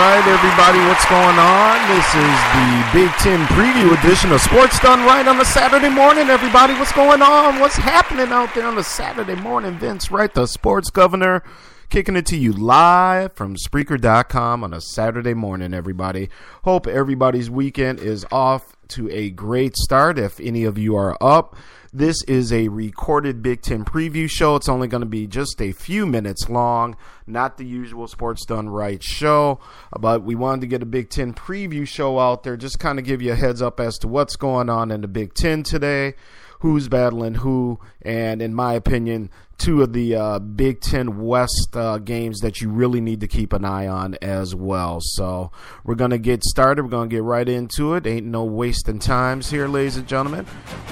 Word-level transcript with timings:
Right, 0.00 0.26
everybody, 0.26 0.78
what's 0.88 1.04
going 1.10 1.38
on? 1.38 1.76
This 1.94 2.06
is 2.14 2.38
the 2.56 2.88
Big 2.94 3.10
Ten 3.20 3.44
preview 3.48 3.92
edition 4.02 4.32
of 4.32 4.40
Sports 4.40 4.80
Done 4.80 5.00
Right 5.04 5.28
on 5.28 5.38
a 5.38 5.44
Saturday 5.44 5.90
morning. 5.90 6.30
Everybody, 6.30 6.72
what's 6.72 6.92
going 6.92 7.20
on? 7.20 7.60
What's 7.60 7.76
happening 7.76 8.28
out 8.28 8.54
there 8.54 8.66
on 8.66 8.78
a 8.78 8.82
Saturday 8.82 9.34
morning? 9.34 9.78
Vince 9.78 10.10
Wright, 10.10 10.32
the 10.32 10.46
sports 10.46 10.88
governor, 10.88 11.42
kicking 11.90 12.16
it 12.16 12.24
to 12.26 12.38
you 12.38 12.54
live 12.54 13.34
from 13.34 13.56
Spreaker.com 13.56 14.64
on 14.64 14.72
a 14.72 14.80
Saturday 14.80 15.34
morning, 15.34 15.74
everybody. 15.74 16.30
Hope 16.64 16.86
everybody's 16.86 17.50
weekend 17.50 18.00
is 18.00 18.24
off 18.32 18.74
to 18.88 19.10
a 19.10 19.28
great 19.28 19.76
start. 19.76 20.18
If 20.18 20.40
any 20.40 20.64
of 20.64 20.78
you 20.78 20.96
are 20.96 21.14
up, 21.20 21.56
this 21.92 22.22
is 22.24 22.52
a 22.52 22.68
recorded 22.68 23.42
Big 23.42 23.62
Ten 23.62 23.84
preview 23.84 24.30
show. 24.30 24.54
It's 24.56 24.68
only 24.68 24.86
going 24.86 25.02
to 25.02 25.06
be 25.06 25.26
just 25.26 25.60
a 25.60 25.72
few 25.72 26.06
minutes 26.06 26.48
long, 26.48 26.96
not 27.26 27.58
the 27.58 27.66
usual 27.66 28.06
Sports 28.06 28.44
Done 28.46 28.68
Right 28.68 29.02
show. 29.02 29.58
But 29.98 30.22
we 30.22 30.34
wanted 30.36 30.60
to 30.62 30.66
get 30.68 30.82
a 30.82 30.86
Big 30.86 31.10
Ten 31.10 31.34
preview 31.34 31.86
show 31.86 32.18
out 32.20 32.44
there, 32.44 32.56
just 32.56 32.78
kind 32.78 32.98
of 32.98 33.04
give 33.04 33.20
you 33.20 33.32
a 33.32 33.36
heads 33.36 33.60
up 33.60 33.80
as 33.80 33.98
to 33.98 34.08
what's 34.08 34.36
going 34.36 34.70
on 34.70 34.90
in 34.90 35.00
the 35.00 35.08
Big 35.08 35.34
Ten 35.34 35.62
today, 35.64 36.14
who's 36.60 36.88
battling 36.88 37.34
who, 37.34 37.78
and 38.02 38.40
in 38.40 38.54
my 38.54 38.74
opinion, 38.74 39.30
two 39.58 39.82
of 39.82 39.92
the 39.92 40.14
uh, 40.14 40.38
Big 40.38 40.80
Ten 40.80 41.20
West 41.20 41.74
uh, 41.74 41.98
games 41.98 42.40
that 42.40 42.60
you 42.60 42.70
really 42.70 43.00
need 43.00 43.20
to 43.20 43.28
keep 43.28 43.52
an 43.52 43.64
eye 43.64 43.86
on 43.86 44.16
as 44.22 44.54
well. 44.54 45.00
So 45.00 45.50
we're 45.84 45.94
going 45.94 46.10
to 46.12 46.18
get 46.18 46.44
started. 46.44 46.82
We're 46.82 46.90
going 46.90 47.08
to 47.08 47.16
get 47.16 47.22
right 47.22 47.48
into 47.48 47.94
it. 47.94 48.06
Ain't 48.06 48.26
no 48.26 48.44
wasting 48.44 48.98
times 48.98 49.50
here, 49.50 49.68
ladies 49.68 49.96
and 49.96 50.06
gentlemen. 50.06 50.46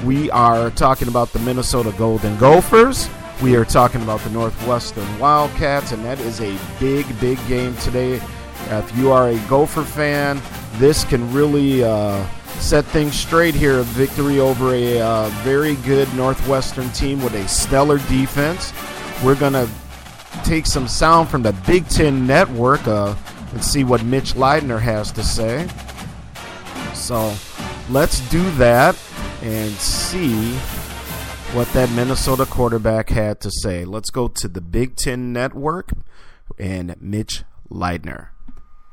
We 0.05 0.31
are 0.31 0.71
talking 0.71 1.09
about 1.09 1.33
the 1.33 1.39
Minnesota 1.41 1.95
Golden 1.97 2.37
Gophers. 2.39 3.09
We 3.43 3.57
are 3.57 3.65
talking 3.65 4.03
about 4.03 4.21
the 4.21 4.31
Northwestern 4.31 5.19
Wildcats, 5.19 5.93
and 5.93 6.05
that 6.05 6.19
is 6.21 6.41
a 6.41 6.59
big, 6.81 7.07
big 7.21 7.39
game 7.47 7.77
today. 7.77 8.21
If 8.71 8.97
you 8.97 9.13
are 9.13 9.29
a 9.29 9.39
Gopher 9.49 9.85
fan, 9.85 10.41
this 10.75 11.05
can 11.05 11.33
really. 11.33 11.85
Uh, 11.85 12.27
set 12.61 12.85
things 12.87 13.15
straight 13.15 13.55
here. 13.55 13.79
A 13.79 13.83
victory 13.83 14.41
over 14.41 14.75
a 14.75 15.01
uh, 15.01 15.29
very 15.43 15.77
good 15.77 16.13
Northwestern 16.15 16.91
team 16.91 17.23
with 17.23 17.35
a 17.35 17.47
stellar 17.49 17.99
defense. 18.09 18.73
We're 19.25 19.37
going 19.37 19.55
to 19.55 19.69
take 20.45 20.67
some 20.67 20.87
sound 20.89 21.29
from 21.29 21.43
the 21.43 21.53
Big 21.67 21.89
Ten 21.89 22.27
Network 22.27 22.87
uh, 22.87 23.15
and 23.53 23.65
see 23.65 23.85
what 23.85 24.05
Mitch 24.05 24.35
Leidner 24.35 24.81
has 24.81 25.11
to 25.13 25.23
say. 25.23 25.69
So 26.95 27.35
let's 27.91 28.21
do 28.29 28.49
that 28.53 28.99
and 29.43 29.71
see 29.73 30.55
what 31.55 31.69
that 31.73 31.91
Minnesota 31.93 32.45
quarterback 32.45 33.09
had 33.09 33.41
to 33.41 33.51
say. 33.51 33.85
Let's 33.85 34.11
go 34.11 34.29
to 34.29 34.49
the 34.49 34.61
Big 34.61 34.97
Ten 34.97 35.33
Network 35.33 35.93
and 36.59 36.95
Mitch 37.01 37.45
Leidner. 37.71 38.29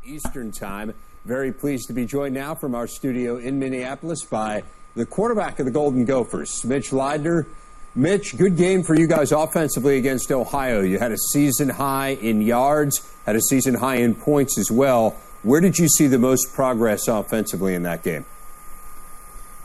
Eastern 0.08 0.52
Time. 0.52 0.94
Very 1.26 1.52
pleased 1.52 1.88
to 1.88 1.94
be 1.94 2.06
joined 2.06 2.36
now 2.36 2.54
from 2.54 2.76
our 2.76 2.86
studio 2.86 3.38
in 3.38 3.58
Minneapolis 3.58 4.24
by 4.24 4.62
the 4.96 5.08
quarterback 5.08 5.58
of 5.58 5.66
the 5.66 5.72
Golden 5.72 6.06
Gophers, 6.06 6.64
Mitch 6.64 6.92
Leidner. 6.92 7.48
Mitch, 7.96 8.38
good 8.38 8.56
game 8.58 8.84
for 8.84 8.94
you 8.94 9.08
guys 9.08 9.32
offensively 9.32 9.98
against 9.98 10.32
Ohio. 10.32 10.82
You 10.82 11.00
had 11.00 11.12
a 11.12 11.18
season 11.18 11.70
high 11.70 12.10
in 12.10 12.44
yards, 12.44 13.02
had 13.26 13.36
a 13.36 13.42
season 13.42 13.74
high 13.74 13.96
in 13.96 14.14
points 14.14 14.60
as 14.60 14.70
well. 14.70 15.16
Where 15.42 15.62
did 15.62 15.80
you 15.80 15.88
see 15.88 16.06
the 16.06 16.20
most 16.20 16.54
progress 16.54 17.08
offensively 17.08 17.74
in 17.74 17.82
that 17.84 18.04
game? 18.04 18.26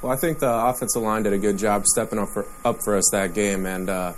Well, 0.01 0.13
I 0.13 0.17
think 0.17 0.39
the 0.39 0.51
offensive 0.51 1.03
line 1.03 1.25
did 1.25 1.35
a 1.35 1.39
good 1.39 1.59
job 1.59 1.85
stepping 1.85 2.19
up 2.19 2.31
for, 2.33 2.47
up 2.65 2.83
for 2.83 2.97
us 2.97 3.05
that 3.13 3.35
game, 3.35 3.67
and 3.67 3.91
uh, 3.91 4.15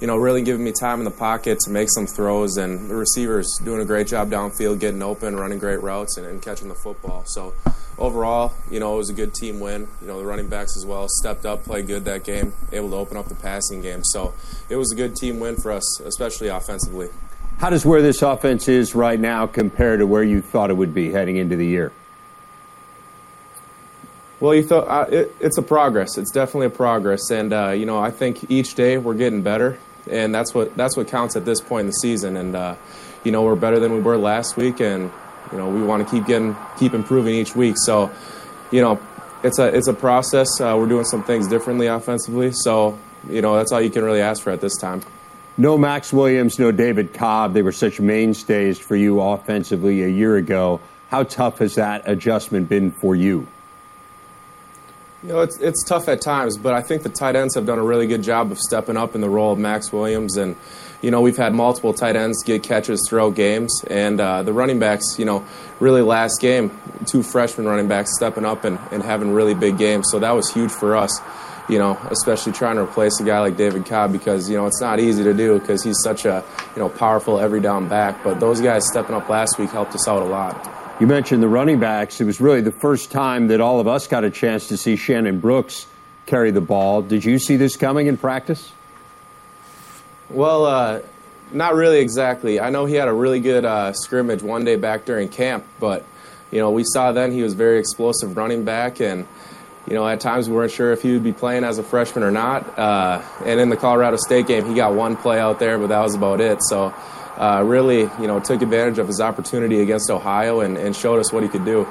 you 0.00 0.06
know, 0.06 0.16
really 0.16 0.42
giving 0.42 0.64
me 0.64 0.72
time 0.72 1.00
in 1.00 1.04
the 1.04 1.10
pocket 1.10 1.58
to 1.60 1.70
make 1.70 1.88
some 1.90 2.06
throws, 2.06 2.56
and 2.56 2.88
the 2.88 2.94
receivers 2.94 3.48
doing 3.64 3.80
a 3.80 3.84
great 3.84 4.06
job 4.06 4.30
downfield, 4.30 4.78
getting 4.78 5.02
open, 5.02 5.34
running 5.34 5.58
great 5.58 5.82
routes, 5.82 6.16
and, 6.16 6.26
and, 6.26 6.40
catching 6.40 6.68
the 6.68 6.74
football. 6.74 7.24
So 7.26 7.52
overall, 7.98 8.52
you 8.70 8.78
know, 8.78 8.94
it 8.94 8.98
was 8.98 9.10
a 9.10 9.14
good 9.14 9.34
team 9.34 9.58
win. 9.58 9.88
You 10.00 10.06
know, 10.06 10.18
the 10.18 10.24
running 10.24 10.48
backs 10.48 10.76
as 10.76 10.86
well 10.86 11.06
stepped 11.08 11.44
up, 11.44 11.64
played 11.64 11.88
good 11.88 12.04
that 12.04 12.22
game, 12.22 12.52
able 12.72 12.90
to 12.90 12.96
open 12.96 13.16
up 13.16 13.28
the 13.28 13.34
passing 13.34 13.82
game. 13.82 14.04
So 14.04 14.34
it 14.68 14.76
was 14.76 14.92
a 14.92 14.96
good 14.96 15.16
team 15.16 15.40
win 15.40 15.56
for 15.56 15.72
us, 15.72 16.00
especially 16.00 16.48
offensively. 16.48 17.08
How 17.58 17.70
does 17.70 17.84
where 17.84 18.00
this 18.00 18.22
offense 18.22 18.68
is 18.68 18.94
right 18.94 19.18
now 19.18 19.48
compare 19.48 19.96
to 19.96 20.06
where 20.06 20.22
you 20.22 20.40
thought 20.40 20.70
it 20.70 20.76
would 20.76 20.94
be 20.94 21.10
heading 21.10 21.36
into 21.36 21.56
the 21.56 21.66
year? 21.66 21.90
Well, 24.38 24.54
you 24.54 24.62
thought 24.62 24.86
uh, 24.86 25.10
it, 25.10 25.34
it's 25.40 25.58
a 25.58 25.62
progress. 25.62 26.16
It's 26.16 26.30
definitely 26.30 26.66
a 26.66 26.70
progress, 26.70 27.28
and 27.32 27.52
uh, 27.52 27.70
you 27.70 27.86
know, 27.86 27.98
I 27.98 28.12
think 28.12 28.48
each 28.48 28.76
day 28.76 28.96
we're 28.96 29.14
getting 29.14 29.42
better 29.42 29.76
and 30.10 30.34
that's 30.34 30.54
what 30.54 30.76
that's 30.76 30.96
what 30.96 31.08
counts 31.08 31.36
at 31.36 31.44
this 31.44 31.60
point 31.60 31.80
in 31.80 31.86
the 31.86 31.92
season. 31.92 32.36
And 32.36 32.56
uh, 32.56 32.76
you 33.24 33.32
know, 33.32 33.42
we're 33.42 33.56
better 33.56 33.78
than 33.78 33.92
we 33.92 34.00
were 34.00 34.16
last 34.16 34.56
week, 34.56 34.80
and 34.80 35.10
you 35.52 35.58
know, 35.58 35.68
we 35.68 35.82
want 35.82 36.06
to 36.06 36.14
keep 36.14 36.26
getting 36.26 36.56
keep 36.78 36.94
improving 36.94 37.34
each 37.34 37.54
week. 37.56 37.76
So, 37.78 38.10
you 38.70 38.80
know, 38.80 39.00
it's 39.42 39.58
a 39.58 39.66
it's 39.74 39.88
a 39.88 39.94
process. 39.94 40.60
Uh, 40.60 40.76
we're 40.78 40.88
doing 40.88 41.04
some 41.04 41.22
things 41.22 41.48
differently 41.48 41.86
offensively. 41.86 42.52
So, 42.52 42.98
you 43.28 43.42
know, 43.42 43.56
that's 43.56 43.72
all 43.72 43.80
you 43.80 43.90
can 43.90 44.04
really 44.04 44.20
ask 44.20 44.42
for 44.42 44.50
at 44.50 44.60
this 44.60 44.76
time. 44.76 45.02
No 45.56 45.76
Max 45.76 46.12
Williams, 46.12 46.58
no 46.58 46.70
David 46.70 47.12
Cobb. 47.12 47.52
They 47.52 47.62
were 47.62 47.72
such 47.72 47.98
mainstays 47.98 48.78
for 48.78 48.94
you 48.94 49.20
offensively 49.20 50.04
a 50.04 50.08
year 50.08 50.36
ago. 50.36 50.80
How 51.10 51.24
tough 51.24 51.58
has 51.58 51.74
that 51.76 52.02
adjustment 52.06 52.68
been 52.68 52.92
for 52.92 53.16
you? 53.16 53.48
You 55.22 55.30
know, 55.30 55.40
it's, 55.40 55.58
it's 55.58 55.82
tough 55.82 56.08
at 56.08 56.20
times, 56.20 56.56
but 56.56 56.74
I 56.74 56.80
think 56.80 57.02
the 57.02 57.08
tight 57.08 57.34
ends 57.34 57.56
have 57.56 57.66
done 57.66 57.80
a 57.80 57.82
really 57.82 58.06
good 58.06 58.22
job 58.22 58.52
of 58.52 58.58
stepping 58.58 58.96
up 58.96 59.16
in 59.16 59.20
the 59.20 59.28
role 59.28 59.52
of 59.52 59.58
Max 59.58 59.92
Williams. 59.92 60.36
And, 60.36 60.54
you 61.02 61.10
know, 61.10 61.20
we've 61.20 61.36
had 61.36 61.52
multiple 61.54 61.92
tight 61.92 62.14
ends 62.14 62.44
get 62.44 62.62
catches 62.62 63.04
throughout 63.08 63.34
games. 63.34 63.82
And 63.90 64.20
uh, 64.20 64.44
the 64.44 64.52
running 64.52 64.78
backs, 64.78 65.18
you 65.18 65.24
know, 65.24 65.44
really 65.80 66.02
last 66.02 66.40
game, 66.40 66.70
two 67.04 67.24
freshman 67.24 67.66
running 67.66 67.88
backs 67.88 68.14
stepping 68.14 68.44
up 68.44 68.62
and, 68.62 68.78
and 68.92 69.02
having 69.02 69.32
really 69.32 69.54
big 69.54 69.76
games. 69.76 70.06
So 70.08 70.20
that 70.20 70.30
was 70.30 70.52
huge 70.52 70.70
for 70.70 70.94
us, 70.94 71.20
you 71.68 71.80
know, 71.80 71.98
especially 72.10 72.52
trying 72.52 72.76
to 72.76 72.82
replace 72.82 73.18
a 73.18 73.24
guy 73.24 73.40
like 73.40 73.56
David 73.56 73.86
Cobb 73.86 74.12
because, 74.12 74.48
you 74.48 74.56
know, 74.56 74.66
it's 74.66 74.80
not 74.80 75.00
easy 75.00 75.24
to 75.24 75.34
do 75.34 75.58
because 75.58 75.82
he's 75.82 75.98
such 76.04 76.26
a, 76.26 76.44
you 76.76 76.80
know, 76.80 76.88
powerful 76.88 77.40
every 77.40 77.60
down 77.60 77.88
back. 77.88 78.22
But 78.22 78.38
those 78.38 78.60
guys 78.60 78.86
stepping 78.86 79.16
up 79.16 79.28
last 79.28 79.58
week 79.58 79.70
helped 79.70 79.96
us 79.96 80.06
out 80.06 80.22
a 80.22 80.26
lot. 80.26 80.87
You 81.00 81.06
mentioned 81.06 81.44
the 81.44 81.48
running 81.48 81.78
backs. 81.78 82.20
It 82.20 82.24
was 82.24 82.40
really 82.40 82.60
the 82.60 82.72
first 82.72 83.12
time 83.12 83.48
that 83.48 83.60
all 83.60 83.78
of 83.78 83.86
us 83.86 84.08
got 84.08 84.24
a 84.24 84.30
chance 84.30 84.66
to 84.68 84.76
see 84.76 84.96
Shannon 84.96 85.38
Brooks 85.38 85.86
carry 86.26 86.50
the 86.50 86.60
ball. 86.60 87.02
Did 87.02 87.24
you 87.24 87.38
see 87.38 87.56
this 87.56 87.76
coming 87.76 88.08
in 88.08 88.16
practice? 88.16 88.72
Well, 90.28 90.66
uh, 90.66 91.00
not 91.52 91.76
really 91.76 92.00
exactly. 92.00 92.58
I 92.58 92.70
know 92.70 92.84
he 92.84 92.96
had 92.96 93.06
a 93.06 93.12
really 93.12 93.38
good 93.38 93.64
uh, 93.64 93.92
scrimmage 93.92 94.42
one 94.42 94.64
day 94.64 94.74
back 94.74 95.04
during 95.04 95.28
camp, 95.28 95.64
but 95.78 96.04
you 96.50 96.58
know 96.58 96.72
we 96.72 96.82
saw 96.84 97.12
then 97.12 97.30
he 97.30 97.42
was 97.42 97.54
very 97.54 97.78
explosive 97.78 98.36
running 98.36 98.64
back, 98.64 99.00
and 99.00 99.24
you 99.86 99.94
know 99.94 100.06
at 100.06 100.20
times 100.20 100.48
we 100.48 100.56
weren't 100.56 100.72
sure 100.72 100.92
if 100.92 101.00
he 101.00 101.12
would 101.12 101.22
be 101.22 101.32
playing 101.32 101.62
as 101.62 101.78
a 101.78 101.84
freshman 101.84 102.24
or 102.24 102.32
not. 102.32 102.76
Uh, 102.76 103.22
and 103.44 103.60
in 103.60 103.68
the 103.68 103.76
Colorado 103.76 104.16
State 104.16 104.48
game, 104.48 104.66
he 104.66 104.74
got 104.74 104.94
one 104.94 105.16
play 105.16 105.38
out 105.38 105.60
there, 105.60 105.78
but 105.78 105.90
that 105.90 106.00
was 106.00 106.16
about 106.16 106.40
it. 106.40 106.58
So 106.64 106.92
uh, 107.38 107.62
really, 107.64 108.00
you 108.00 108.26
know, 108.26 108.40
took 108.40 108.60
advantage 108.62 108.98
of 108.98 109.06
his 109.06 109.20
opportunity 109.20 109.80
against 109.80 110.10
Ohio 110.10 110.60
and, 110.60 110.76
and 110.76 110.94
showed 110.94 111.20
us 111.20 111.32
what 111.32 111.42
he 111.42 111.48
could 111.48 111.64
do. 111.64 111.86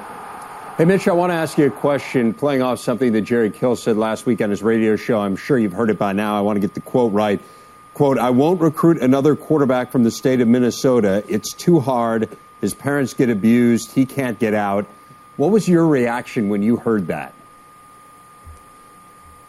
Hey, 0.76 0.84
Mitch, 0.84 1.08
I 1.08 1.12
want 1.12 1.30
to 1.30 1.34
ask 1.34 1.58
you 1.58 1.66
a 1.66 1.70
question 1.70 2.32
playing 2.32 2.62
off 2.62 2.78
something 2.78 3.12
that 3.12 3.22
Jerry 3.22 3.50
Kill 3.50 3.74
said 3.74 3.96
last 3.96 4.26
week 4.26 4.40
on 4.40 4.50
his 4.50 4.62
radio 4.62 4.94
show. 4.94 5.20
I'm 5.20 5.34
sure 5.34 5.58
you've 5.58 5.72
heard 5.72 5.90
it 5.90 5.98
by 5.98 6.12
now. 6.12 6.38
I 6.38 6.42
want 6.42 6.56
to 6.56 6.60
get 6.60 6.74
the 6.74 6.80
quote 6.80 7.12
right. 7.12 7.40
Quote, 7.94 8.16
I 8.16 8.30
won't 8.30 8.60
recruit 8.60 9.02
another 9.02 9.34
quarterback 9.34 9.90
from 9.90 10.04
the 10.04 10.12
state 10.12 10.40
of 10.40 10.46
Minnesota. 10.46 11.24
It's 11.26 11.52
too 11.52 11.80
hard. 11.80 12.28
His 12.60 12.74
parents 12.74 13.12
get 13.14 13.28
abused. 13.28 13.90
He 13.90 14.06
can't 14.06 14.38
get 14.38 14.54
out. 14.54 14.86
What 15.36 15.50
was 15.50 15.68
your 15.68 15.86
reaction 15.86 16.48
when 16.48 16.62
you 16.62 16.76
heard 16.76 17.08
that? 17.08 17.34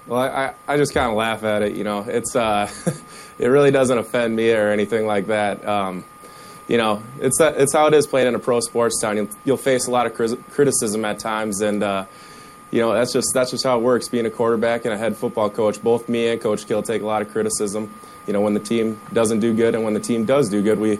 Well, 0.10 0.22
I, 0.22 0.56
I 0.68 0.78
just 0.78 0.96
kind 0.96 1.08
of 1.08 1.16
laugh 1.16 1.44
at 1.44 1.62
it. 1.62 1.76
You 1.76 1.84
know, 1.84 2.00
it's 2.00 2.36
uh, 2.36 2.68
it 3.40 3.46
really 3.46 3.70
doesn't 3.70 3.96
offend 3.96 4.36
me 4.36 4.52
or 4.52 4.70
anything 4.70 5.06
like 5.06 5.28
that. 5.28 5.64
Um, 5.64 6.04
you 6.68 6.78
know, 6.78 7.04
it's 7.20 7.40
it's 7.40 7.74
how 7.74 7.86
it 7.86 7.94
is 7.94 8.08
playing 8.08 8.28
in 8.28 8.34
a 8.34 8.40
pro 8.40 8.60
sports 8.60 9.00
town. 9.00 9.18
You'll, 9.18 9.30
you'll 9.46 9.58
face 9.58 9.86
a 9.86 9.92
lot 9.92 10.08
of 10.08 10.16
criticism 10.16 11.06
at 11.06 11.20
times, 11.20 11.62
and 11.62 11.84
uh, 11.84 12.06
you 12.72 12.82
know 12.82 12.92
that's 12.92 13.14
just 13.14 13.28
that's 13.36 13.52
just 13.52 13.64
how 13.64 13.78
it 13.78 13.84
works. 13.84 14.10
Being 14.10 14.26
a 14.26 14.32
quarterback 14.32 14.84
and 14.86 14.96
a 14.96 14.98
head 14.98 15.16
football 15.16 15.48
coach, 15.48 15.80
both 15.80 16.10
me 16.10 16.28
and 16.30 16.42
Coach 16.42 16.66
Kill 16.66 16.82
take 16.82 17.04
a 17.04 17.06
lot 17.06 17.22
of 17.22 17.30
criticism. 17.30 17.94
You 18.26 18.34
know, 18.34 18.42
when 18.42 18.56
the 18.56 18.60
team 18.60 19.00
doesn't 19.14 19.42
do 19.42 19.54
good 19.54 19.76
and 19.76 19.84
when 19.84 19.94
the 19.94 20.00
team 20.00 20.26
does 20.26 20.50
do 20.50 20.64
good, 20.64 20.80
we, 20.80 21.00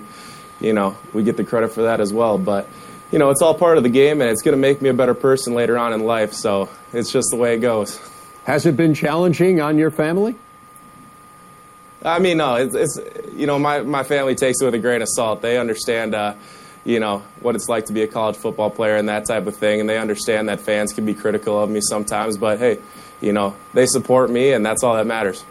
you 0.62 0.74
know, 0.74 0.96
we 1.14 1.24
get 1.24 1.36
the 1.36 1.44
credit 1.44 1.72
for 1.72 1.84
that 1.84 2.00
as 2.00 2.14
well. 2.14 2.38
But 2.38 2.68
you 3.12 3.18
know, 3.18 3.32
it's 3.32 3.42
all 3.42 3.56
part 3.56 3.78
of 3.78 3.84
the 3.84 3.90
game, 3.90 4.22
and 4.22 4.30
it's 4.30 4.44
going 4.44 4.56
to 4.56 4.62
make 4.62 4.84
me 4.84 4.90
a 4.90 4.94
better 4.94 5.16
person 5.16 5.56
later 5.56 5.80
on 5.80 5.94
in 5.94 6.04
life. 6.04 6.34
So 6.34 6.70
it's 6.94 7.12
just 7.12 7.30
the 7.32 7.38
way 7.38 7.56
it 7.56 7.60
goes. 7.60 8.00
Has 8.46 8.66
it 8.66 8.76
been 8.76 8.94
challenging 8.94 9.62
on 9.62 9.78
your 9.78 9.92
family? 9.92 10.36
I 12.04 12.20
mean, 12.20 12.38
no, 12.38 12.56
it's, 12.56 12.76
it's, 12.76 13.00
you 13.34 13.46
know, 13.46 13.60
my, 13.60 13.82
my 13.82 14.04
family 14.04 14.36
takes 14.36 14.62
it 14.62 14.66
with 14.66 14.74
a 14.74 14.80
grain 14.80 15.02
of 15.02 15.10
salt. 15.10 15.42
They 15.42 15.58
understand, 15.58 16.16
uh, 16.16 16.36
you 16.86 17.00
know, 17.00 17.20
what 17.42 17.56
it's 17.56 17.68
like 17.68 17.88
to 17.88 17.94
be 17.94 18.04
a 18.04 18.08
college 18.08 18.38
football 18.38 18.70
player 18.70 18.96
and 18.96 19.10
that 19.10 19.26
type 19.26 19.48
of 19.48 19.56
thing, 19.56 19.82
and 19.82 19.90
they 19.90 19.98
understand 19.98 20.48
that 20.48 20.62
fans 20.62 20.94
can 20.94 21.06
be 21.06 21.14
critical 21.14 21.62
of 21.62 21.70
me 21.70 21.82
sometimes. 21.82 22.38
But 22.38 22.60
hey, 22.60 22.80
you 23.22 23.34
know, 23.34 23.56
they 23.74 23.86
support 23.86 24.30
me, 24.30 24.54
and 24.54 24.66
that's 24.66 24.84
all 24.84 24.96
that 24.96 25.06
matters. 25.06 25.44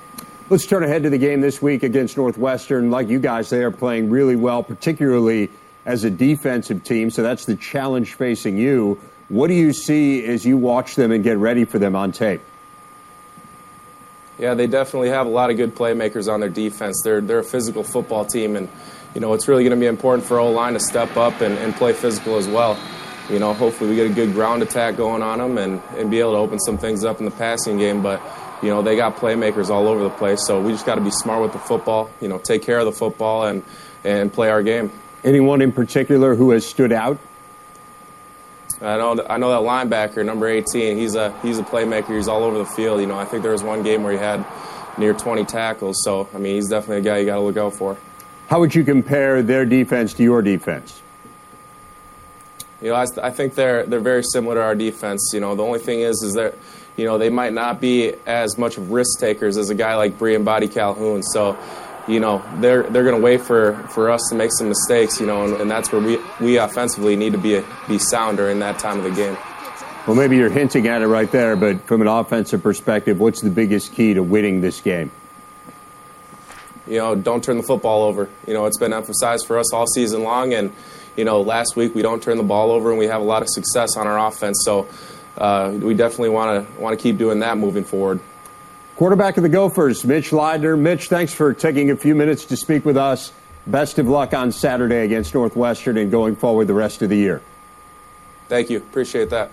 Let's 0.48 0.66
turn 0.66 0.82
ahead 0.82 1.02
to 1.02 1.10
the 1.10 1.18
game 1.18 1.42
this 1.42 1.60
week 1.60 1.82
against 1.82 2.16
Northwestern. 2.16 2.90
Like 2.90 3.08
you 3.08 3.18
guys, 3.18 3.50
they 3.50 3.62
are 3.62 3.70
playing 3.70 4.08
really 4.08 4.36
well, 4.36 4.62
particularly 4.62 5.50
as 5.84 6.04
a 6.04 6.10
defensive 6.10 6.82
team, 6.82 7.10
so 7.10 7.22
that's 7.22 7.44
the 7.44 7.56
challenge 7.56 8.14
facing 8.14 8.56
you. 8.56 8.98
What 9.28 9.48
do 9.48 9.54
you 9.54 9.74
see 9.74 10.24
as 10.24 10.46
you 10.46 10.56
watch 10.56 10.94
them 10.94 11.12
and 11.12 11.22
get 11.22 11.36
ready 11.36 11.66
for 11.66 11.78
them 11.78 11.94
on 11.94 12.12
tape? 12.12 12.40
Yeah, 14.38 14.54
they 14.54 14.68
definitely 14.68 15.08
have 15.08 15.26
a 15.26 15.30
lot 15.30 15.50
of 15.50 15.56
good 15.56 15.74
playmakers 15.74 16.32
on 16.32 16.40
their 16.40 16.48
defense. 16.48 17.00
They're 17.02 17.20
they're 17.20 17.40
a 17.40 17.44
physical 17.44 17.82
football 17.82 18.24
team, 18.24 18.54
and 18.54 18.68
you 19.14 19.20
know 19.20 19.32
it's 19.34 19.48
really 19.48 19.64
going 19.64 19.76
to 19.76 19.80
be 19.80 19.86
important 19.86 20.26
for 20.26 20.38
O 20.38 20.50
line 20.50 20.74
to 20.74 20.80
step 20.80 21.16
up 21.16 21.40
and, 21.40 21.58
and 21.58 21.74
play 21.74 21.92
physical 21.92 22.36
as 22.36 22.46
well. 22.46 22.78
You 23.28 23.38
know, 23.38 23.52
hopefully 23.52 23.90
we 23.90 23.96
get 23.96 24.10
a 24.10 24.14
good 24.14 24.32
ground 24.32 24.62
attack 24.62 24.96
going 24.96 25.22
on 25.22 25.38
them 25.38 25.58
and, 25.58 25.82
and 25.96 26.10
be 26.10 26.20
able 26.20 26.32
to 26.32 26.38
open 26.38 26.58
some 26.60 26.78
things 26.78 27.04
up 27.04 27.18
in 27.18 27.24
the 27.24 27.30
passing 27.32 27.78
game. 27.78 28.00
But 28.00 28.22
you 28.62 28.68
know 28.68 28.80
they 28.80 28.96
got 28.96 29.16
playmakers 29.16 29.70
all 29.70 29.88
over 29.88 30.04
the 30.04 30.10
place, 30.10 30.46
so 30.46 30.62
we 30.62 30.70
just 30.70 30.86
got 30.86 30.94
to 30.94 31.00
be 31.00 31.10
smart 31.10 31.42
with 31.42 31.52
the 31.52 31.58
football. 31.58 32.08
You 32.20 32.28
know, 32.28 32.38
take 32.38 32.62
care 32.62 32.78
of 32.78 32.86
the 32.86 32.92
football 32.92 33.44
and 33.44 33.64
and 34.04 34.32
play 34.32 34.50
our 34.50 34.62
game. 34.62 34.92
Anyone 35.24 35.62
in 35.62 35.72
particular 35.72 36.36
who 36.36 36.50
has 36.50 36.64
stood 36.64 36.92
out? 36.92 37.18
I 38.80 38.96
know 38.96 39.24
I 39.28 39.38
know 39.38 39.50
that 39.50 39.68
linebacker, 39.68 40.24
number 40.24 40.46
18. 40.46 40.96
He's 40.96 41.14
a 41.14 41.36
he's 41.40 41.58
a 41.58 41.64
playmaker. 41.64 42.16
He's 42.16 42.28
all 42.28 42.44
over 42.44 42.58
the 42.58 42.66
field. 42.66 43.00
You 43.00 43.06
know, 43.06 43.18
I 43.18 43.24
think 43.24 43.42
there 43.42 43.52
was 43.52 43.62
one 43.62 43.82
game 43.82 44.04
where 44.04 44.12
he 44.12 44.18
had 44.18 44.44
near 44.98 45.14
20 45.14 45.44
tackles. 45.44 46.02
So 46.04 46.28
I 46.34 46.38
mean, 46.38 46.54
he's 46.56 46.68
definitely 46.68 46.98
a 46.98 47.12
guy 47.12 47.18
you 47.18 47.26
got 47.26 47.36
to 47.36 47.40
look 47.40 47.56
out 47.56 47.74
for. 47.74 47.96
How 48.48 48.60
would 48.60 48.74
you 48.74 48.84
compare 48.84 49.42
their 49.42 49.64
defense 49.64 50.14
to 50.14 50.22
your 50.22 50.42
defense? 50.42 51.02
You 52.80 52.90
know, 52.90 52.94
I, 52.94 53.06
I 53.22 53.30
think 53.30 53.54
they're 53.54 53.84
they're 53.84 54.00
very 54.00 54.22
similar 54.22 54.54
to 54.54 54.62
our 54.62 54.74
defense. 54.74 55.32
You 55.34 55.40
know, 55.40 55.56
the 55.56 55.64
only 55.64 55.80
thing 55.80 56.00
is 56.00 56.22
is 56.22 56.34
that 56.34 56.54
you 56.96 57.04
know 57.04 57.18
they 57.18 57.30
might 57.30 57.52
not 57.52 57.80
be 57.80 58.14
as 58.26 58.56
much 58.56 58.78
of 58.78 58.92
risk 58.92 59.18
takers 59.18 59.56
as 59.56 59.70
a 59.70 59.74
guy 59.74 59.96
like 59.96 60.18
Briean 60.18 60.44
Boddy-Calhoun. 60.44 61.24
So 61.24 61.58
you 62.08 62.20
know 62.20 62.42
they're 62.56 62.84
they're 62.84 63.04
going 63.04 63.16
to 63.16 63.22
wait 63.22 63.42
for, 63.42 63.74
for 63.90 64.10
us 64.10 64.20
to 64.30 64.34
make 64.34 64.50
some 64.52 64.68
mistakes, 64.68 65.20
you 65.20 65.26
know, 65.26 65.44
and, 65.44 65.54
and 65.60 65.70
that's 65.70 65.92
where 65.92 66.00
we 66.00 66.18
we 66.40 66.56
offensively 66.56 67.16
need 67.16 67.32
to 67.32 67.38
be 67.38 67.56
a, 67.56 67.64
be 67.86 67.98
sound 67.98 68.38
during 68.38 68.58
that 68.60 68.78
time 68.78 68.98
of 68.98 69.04
the 69.04 69.10
game. 69.10 69.36
Well, 70.06 70.16
maybe 70.16 70.36
you're 70.36 70.48
hinting 70.48 70.88
at 70.88 71.02
it 71.02 71.06
right 71.06 71.30
there, 71.30 71.54
but 71.54 71.82
from 71.82 72.00
an 72.00 72.08
offensive 72.08 72.62
perspective, 72.62 73.20
what's 73.20 73.42
the 73.42 73.50
biggest 73.50 73.92
key 73.92 74.14
to 74.14 74.22
winning 74.22 74.62
this 74.62 74.80
game? 74.80 75.10
You 76.86 76.96
know, 76.96 77.14
don't 77.14 77.44
turn 77.44 77.58
the 77.58 77.62
football 77.62 78.04
over. 78.04 78.30
You 78.46 78.54
know, 78.54 78.64
it's 78.64 78.78
been 78.78 78.94
emphasized 78.94 79.46
for 79.46 79.58
us 79.58 79.74
all 79.74 79.86
season 79.86 80.22
long, 80.22 80.54
and 80.54 80.72
you 81.16 81.24
know, 81.24 81.42
last 81.42 81.76
week 81.76 81.94
we 81.94 82.00
don't 82.00 82.22
turn 82.22 82.38
the 82.38 82.42
ball 82.42 82.70
over, 82.70 82.88
and 82.88 82.98
we 82.98 83.06
have 83.06 83.20
a 83.20 83.24
lot 83.24 83.42
of 83.42 83.48
success 83.50 83.96
on 83.96 84.06
our 84.06 84.18
offense. 84.28 84.62
So 84.64 84.88
uh, 85.36 85.76
we 85.78 85.92
definitely 85.92 86.30
want 86.30 86.74
to 86.74 86.80
want 86.80 86.98
to 86.98 87.02
keep 87.02 87.18
doing 87.18 87.40
that 87.40 87.58
moving 87.58 87.84
forward. 87.84 88.20
Quarterback 88.98 89.36
of 89.36 89.44
the 89.44 89.48
Gophers, 89.48 90.04
Mitch 90.04 90.30
Leidner. 90.30 90.76
Mitch, 90.76 91.06
thanks 91.06 91.32
for 91.32 91.54
taking 91.54 91.92
a 91.92 91.96
few 91.96 92.16
minutes 92.16 92.44
to 92.46 92.56
speak 92.56 92.84
with 92.84 92.96
us. 92.96 93.32
Best 93.68 94.00
of 94.00 94.08
luck 94.08 94.34
on 94.34 94.50
Saturday 94.50 95.04
against 95.04 95.32
Northwestern 95.34 95.96
and 95.98 96.10
going 96.10 96.34
forward 96.34 96.66
the 96.66 96.74
rest 96.74 97.00
of 97.02 97.08
the 97.08 97.16
year. 97.16 97.40
Thank 98.48 98.70
you. 98.70 98.78
Appreciate 98.78 99.30
that. 99.30 99.52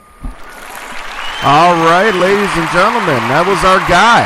All 1.44 1.76
right, 1.86 2.10
ladies 2.16 2.50
and 2.58 2.68
gentlemen, 2.72 3.22
that 3.30 3.46
was 3.46 3.64
our 3.64 3.78
guy. 3.88 4.26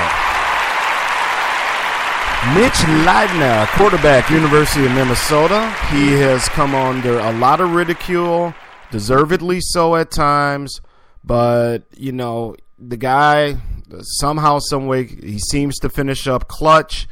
Mitch 2.56 2.80
Leidner, 3.06 3.68
quarterback, 3.76 4.30
University 4.30 4.86
of 4.86 4.94
Minnesota. 4.94 5.70
He 5.92 6.14
has 6.14 6.48
come 6.48 6.74
under 6.74 7.20
a 7.20 7.34
lot 7.34 7.60
of 7.60 7.72
ridicule, 7.72 8.54
deservedly 8.90 9.60
so 9.60 9.98
at 9.98 10.12
times, 10.12 10.80
but, 11.26 11.84
you 11.98 12.14
know, 12.14 12.56
the 12.78 12.96
guy 12.96 13.58
somehow, 14.02 14.60
some 14.60 14.88
way, 14.88 15.06
he 15.06 15.40
seems 15.40 15.78
to 15.80 15.90
finish 15.90 16.28
up 16.28 16.48
clutch 16.48 17.08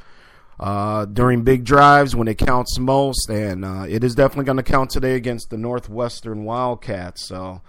uh, 0.60 1.06
during 1.06 1.44
big 1.44 1.64
drives 1.64 2.16
when 2.16 2.28
it 2.28 2.38
counts 2.38 2.80
most, 2.80 3.30
and 3.30 3.64
uh, 3.64 3.86
it 3.88 4.04
is 4.04 4.16
definitely 4.16 4.46
going 4.46 4.58
to 4.58 4.64
count 4.64 4.90
today 4.90 5.16
against 5.16 5.50
the 5.50 5.58
Northwestern 5.58 6.46
Wildcats. 6.46 7.28
So, 7.28 7.62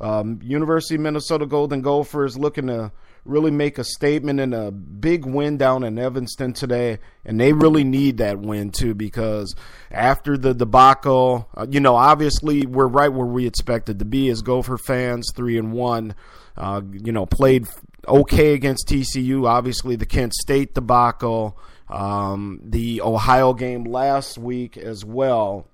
um, 0.00 0.40
University 0.42 0.96
of 0.96 1.00
Minnesota 1.00 1.46
Golden 1.46 1.80
Gophers 1.80 2.36
looking 2.36 2.66
to 2.66 2.92
really 3.24 3.50
make 3.50 3.78
a 3.78 3.84
statement 3.84 4.38
in 4.38 4.52
a 4.52 4.70
big 4.70 5.24
win 5.24 5.56
down 5.56 5.82
in 5.82 5.98
Evanston 5.98 6.52
today, 6.52 6.98
and 7.24 7.40
they 7.40 7.52
really 7.52 7.84
need 7.84 8.18
that 8.18 8.38
win 8.38 8.70
too 8.70 8.94
because 8.94 9.54
after 9.90 10.36
the 10.36 10.54
debacle, 10.54 11.48
uh, 11.56 11.66
you 11.68 11.80
know, 11.80 11.96
obviously 11.96 12.66
we're 12.66 12.86
right 12.86 13.12
where 13.12 13.26
we 13.26 13.46
expected 13.46 13.98
to 13.98 14.04
be 14.04 14.28
as 14.28 14.42
Gopher 14.42 14.78
fans, 14.78 15.30
three 15.34 15.58
and 15.58 15.72
one. 15.72 16.14
Uh, 16.56 16.80
you 16.90 17.12
know, 17.12 17.26
played 17.26 17.66
okay 18.06 18.54
against 18.54 18.88
TCU. 18.88 19.46
Obviously, 19.46 19.96
the 19.96 20.06
Kent 20.06 20.34
State 20.34 20.74
debacle, 20.74 21.58
um, 21.88 22.60
the 22.62 23.00
Ohio 23.02 23.54
game 23.54 23.84
last 23.84 24.38
week 24.38 24.76
as 24.76 25.04
well. 25.04 25.68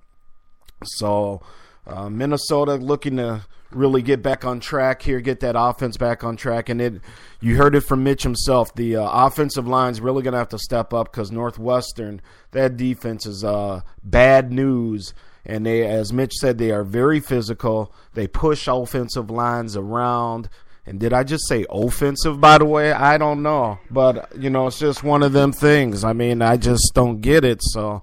So, 0.84 1.42
uh, 1.86 2.08
Minnesota 2.08 2.74
looking 2.74 3.16
to 3.16 3.44
really 3.74 4.02
get 4.02 4.22
back 4.22 4.44
on 4.44 4.60
track 4.60 5.02
here, 5.02 5.20
get 5.20 5.40
that 5.40 5.54
offense 5.58 5.96
back 5.96 6.24
on 6.24 6.36
track. 6.36 6.68
And 6.68 6.80
it, 6.80 7.00
you 7.40 7.56
heard 7.56 7.74
it 7.74 7.82
from 7.82 8.04
Mitch 8.04 8.22
himself. 8.22 8.74
The 8.74 8.96
uh, 8.96 9.26
offensive 9.26 9.66
line's 9.66 10.00
really 10.00 10.22
going 10.22 10.32
to 10.32 10.38
have 10.38 10.48
to 10.50 10.58
step 10.58 10.92
up 10.92 11.10
because 11.10 11.30
Northwestern, 11.30 12.20
that 12.52 12.76
defense 12.76 13.26
is 13.26 13.44
uh, 13.44 13.80
bad 14.02 14.52
news. 14.52 15.14
And 15.44 15.66
they, 15.66 15.84
as 15.84 16.12
Mitch 16.12 16.34
said, 16.34 16.58
they 16.58 16.70
are 16.70 16.84
very 16.84 17.20
physical. 17.20 17.92
They 18.14 18.28
push 18.28 18.68
offensive 18.68 19.30
lines 19.30 19.76
around. 19.76 20.48
And 20.84 20.98
did 20.98 21.12
I 21.12 21.22
just 21.22 21.46
say 21.46 21.64
offensive, 21.70 22.40
by 22.40 22.58
the 22.58 22.64
way? 22.64 22.92
I 22.92 23.16
don't 23.16 23.42
know. 23.42 23.78
But, 23.90 24.36
you 24.36 24.50
know, 24.50 24.66
it's 24.66 24.78
just 24.78 25.04
one 25.04 25.22
of 25.22 25.32
them 25.32 25.52
things. 25.52 26.02
I 26.02 26.12
mean, 26.12 26.42
I 26.42 26.56
just 26.56 26.92
don't 26.94 27.20
get 27.20 27.44
it. 27.44 27.60
So, 27.62 28.02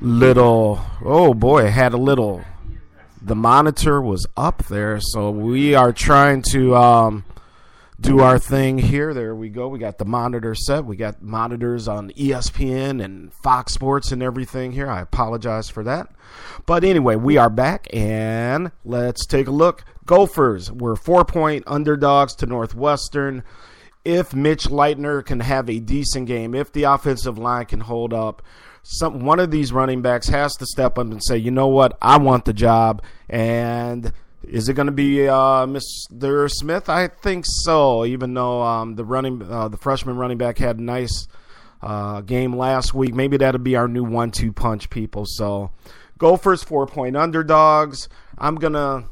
little, 0.00 0.80
oh 1.04 1.34
boy, 1.34 1.68
had 1.68 1.94
a 1.94 1.98
little, 1.98 2.44
the 3.20 3.34
monitor 3.34 4.00
was 4.00 4.24
up 4.36 4.64
there. 4.66 5.00
So, 5.00 5.30
we 5.30 5.74
are 5.74 5.92
trying 5.92 6.42
to 6.52 6.76
um, 6.76 7.24
do 8.00 8.20
our 8.20 8.38
thing 8.38 8.78
here. 8.78 9.12
There 9.12 9.34
we 9.34 9.48
go. 9.48 9.66
We 9.66 9.80
got 9.80 9.98
the 9.98 10.04
monitor 10.04 10.54
set. 10.54 10.84
We 10.84 10.94
got 10.94 11.22
monitors 11.22 11.88
on 11.88 12.10
ESPN 12.10 13.02
and 13.02 13.32
Fox 13.42 13.72
Sports 13.72 14.12
and 14.12 14.22
everything 14.22 14.70
here. 14.70 14.88
I 14.88 15.00
apologize 15.00 15.70
for 15.70 15.82
that. 15.82 16.08
But 16.66 16.84
anyway, 16.84 17.16
we 17.16 17.36
are 17.36 17.50
back 17.50 17.88
and 17.92 18.70
let's 18.84 19.26
take 19.26 19.48
a 19.48 19.52
look. 19.52 19.84
Gophers 20.06 20.70
were 20.70 20.96
four 20.96 21.24
point 21.24 21.64
underdogs 21.66 22.34
to 22.36 22.46
Northwestern. 22.46 23.42
If 24.04 24.32
Mitch 24.32 24.64
Leidner 24.64 25.24
can 25.24 25.40
have 25.40 25.68
a 25.68 25.80
decent 25.80 26.28
game, 26.28 26.54
if 26.54 26.72
the 26.72 26.84
offensive 26.84 27.38
line 27.38 27.66
can 27.66 27.80
hold 27.80 28.14
up, 28.14 28.40
some 28.84 29.24
one 29.24 29.40
of 29.40 29.50
these 29.50 29.72
running 29.72 30.00
backs 30.00 30.28
has 30.28 30.54
to 30.54 30.66
step 30.66 30.96
up 30.96 30.98
and 30.98 31.20
say, 31.24 31.36
you 31.36 31.50
know 31.50 31.66
what, 31.66 31.98
I 32.00 32.18
want 32.18 32.44
the 32.44 32.52
job. 32.52 33.02
And 33.28 34.12
is 34.44 34.68
it 34.68 34.74
going 34.74 34.86
to 34.86 34.92
be 34.92 35.28
uh, 35.28 35.66
Mr. 35.66 36.48
Smith? 36.48 36.88
I 36.88 37.08
think 37.08 37.44
so. 37.48 38.04
Even 38.04 38.34
though 38.34 38.62
um, 38.62 38.94
the 38.94 39.04
running, 39.04 39.42
uh, 39.42 39.66
the 39.66 39.76
freshman 39.76 40.16
running 40.16 40.38
back 40.38 40.58
had 40.58 40.78
a 40.78 40.82
nice 40.82 41.26
uh, 41.82 42.20
game 42.20 42.56
last 42.56 42.94
week, 42.94 43.12
maybe 43.12 43.36
that'll 43.38 43.60
be 43.60 43.74
our 43.74 43.88
new 43.88 44.04
one-two 44.04 44.52
punch, 44.52 44.88
people. 44.88 45.24
So, 45.26 45.72
Gophers 46.16 46.62
four-point 46.62 47.16
underdogs. 47.16 48.08
I'm 48.38 48.54
gonna 48.54 49.06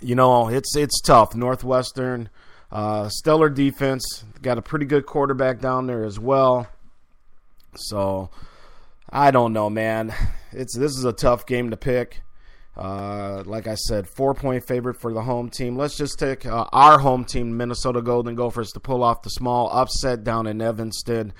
you 0.00 0.14
know, 0.14 0.48
it's 0.48 0.76
it's 0.76 1.00
tough. 1.00 1.34
Northwestern, 1.34 2.28
uh, 2.70 3.08
stellar 3.08 3.48
defense, 3.48 4.24
got 4.42 4.58
a 4.58 4.62
pretty 4.62 4.86
good 4.86 5.06
quarterback 5.06 5.60
down 5.60 5.86
there 5.86 6.04
as 6.04 6.18
well. 6.18 6.68
So 7.76 8.30
I 9.10 9.30
don't 9.30 9.52
know, 9.52 9.70
man. 9.70 10.14
It's 10.52 10.76
this 10.76 10.92
is 10.96 11.04
a 11.04 11.12
tough 11.12 11.46
game 11.46 11.70
to 11.70 11.76
pick. 11.76 12.22
Uh, 12.76 13.42
like 13.44 13.66
I 13.66 13.74
said, 13.74 14.08
four 14.08 14.34
point 14.34 14.64
favorite 14.64 15.00
for 15.00 15.12
the 15.12 15.22
home 15.22 15.50
team. 15.50 15.76
Let's 15.76 15.96
just 15.96 16.18
take 16.18 16.46
uh, 16.46 16.66
our 16.72 16.98
home 16.98 17.24
team, 17.24 17.56
Minnesota 17.56 18.00
Golden 18.00 18.36
Gophers, 18.36 18.70
to 18.72 18.80
pull 18.80 19.02
off 19.02 19.22
the 19.22 19.30
small 19.30 19.68
upset 19.72 20.22
down 20.22 20.46
in 20.46 20.62
Evanston 20.62 21.32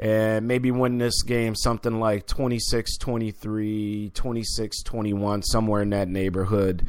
and 0.00 0.48
maybe 0.48 0.70
win 0.70 0.98
this 0.98 1.22
game 1.22 1.54
something 1.54 2.00
like 2.00 2.26
26 2.26 2.96
23, 2.96 4.10
26 4.14 4.82
21, 4.82 5.42
somewhere 5.42 5.82
in 5.82 5.90
that 5.90 6.08
neighborhood 6.08 6.88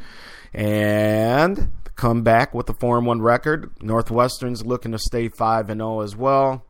and 0.54 1.70
come 1.96 2.22
back 2.22 2.54
with 2.54 2.68
a 2.68 2.74
4 2.74 3.00
1 3.00 3.22
record. 3.22 3.70
Northwestern's 3.80 4.64
looking 4.64 4.92
to 4.92 4.98
stay 4.98 5.28
5 5.28 5.70
and 5.70 5.80
0 5.80 6.00
as 6.00 6.16
well. 6.16 6.64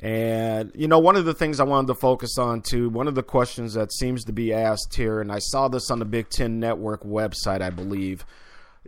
And, 0.00 0.72
you 0.74 0.88
know, 0.88 0.98
one 0.98 1.16
of 1.16 1.24
the 1.24 1.34
things 1.34 1.60
I 1.60 1.64
wanted 1.64 1.86
to 1.88 1.94
focus 1.94 2.36
on, 2.36 2.62
too, 2.62 2.90
one 2.90 3.08
of 3.08 3.14
the 3.14 3.22
questions 3.22 3.74
that 3.74 3.92
seems 3.92 4.24
to 4.24 4.32
be 4.32 4.52
asked 4.52 4.94
here, 4.94 5.20
and 5.20 5.30
I 5.30 5.38
saw 5.38 5.68
this 5.68 5.90
on 5.90 5.98
the 5.98 6.04
Big 6.04 6.28
Ten 6.28 6.58
Network 6.58 7.04
website, 7.04 7.62
I 7.62 7.70
believe, 7.70 8.26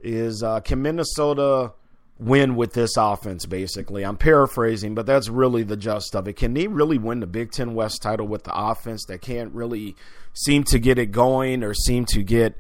is 0.03 0.43
uh, 0.43 0.61
can 0.61 0.83
Minnesota 0.83 1.73
win 2.19 2.57
with 2.57 2.73
this 2.73 2.97
offense, 2.97 3.47
basically? 3.47 4.05
I'm 4.05 4.17
paraphrasing, 4.17 4.95
but 4.95 5.07
that's 5.07 5.29
really 5.29 5.63
the 5.63 5.77
gist 5.77 6.15
of 6.17 6.27
it. 6.29 6.35
Can 6.35 6.55
they 6.55 6.67
really 6.67 6.99
win 6.99 7.21
the 7.21 7.27
Big 7.27 7.53
Ten 7.53 7.75
West 7.75 8.03
title 8.03 8.27
with 8.27 8.45
the 8.45 8.55
offense 8.55 9.05
that 9.07 9.23
can't 9.23 9.55
really 9.55 9.97
seem 10.35 10.65
to 10.65 10.79
get 10.79 10.99
it 10.99 11.13
going 11.13 11.63
or 11.63 11.73
seem 11.73 12.05
to 12.07 12.23
get 12.23 12.57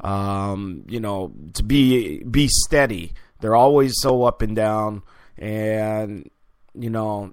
um, 0.00 0.84
you 0.88 1.00
know, 1.00 1.32
to 1.54 1.62
be 1.62 2.22
be 2.24 2.48
steady. 2.48 3.12
They're 3.40 3.56
always 3.56 3.94
so 4.00 4.24
up 4.24 4.42
and 4.42 4.54
down, 4.56 5.02
and 5.36 6.30
you 6.74 6.90
know, 6.90 7.32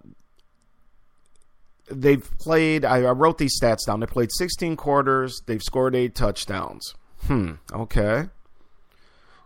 they've 1.89 2.27
played. 2.39 2.85
I, 2.85 2.97
I 2.97 3.11
wrote 3.11 3.37
these 3.37 3.59
stats 3.61 3.85
down. 3.85 3.99
They 3.99 4.07
played 4.07 4.29
16 4.37 4.75
quarters. 4.75 5.41
They've 5.45 5.61
scored 5.61 5.95
eight 5.95 6.15
touchdowns. 6.15 6.93
Hmm. 7.27 7.53
Okay. 7.71 8.25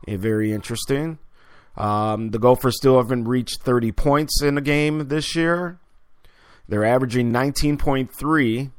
Yeah, 0.07 0.17
very 0.17 0.51
interesting. 0.51 1.19
Um, 1.77 2.31
the 2.31 2.39
Gophers 2.39 2.77
still 2.77 2.97
haven't 2.97 3.25
reached 3.25 3.61
30 3.61 3.91
points 3.93 4.41
in 4.41 4.57
a 4.57 4.61
game 4.61 5.07
this 5.07 5.35
year. 5.35 5.79
They're 6.67 6.85
averaging 6.85 7.31
19.3, 7.31 8.71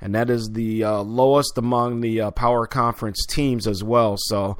and 0.00 0.14
that 0.14 0.30
is 0.30 0.50
the 0.52 0.84
uh, 0.84 1.02
lowest 1.02 1.58
among 1.58 2.00
the 2.00 2.20
uh, 2.20 2.30
power 2.30 2.66
conference 2.66 3.24
teams 3.26 3.66
as 3.66 3.82
well. 3.82 4.16
So 4.18 4.56